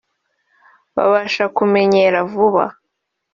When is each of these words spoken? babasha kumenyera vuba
babasha 0.95 1.43
kumenyera 1.55 2.17
vuba 2.33 2.63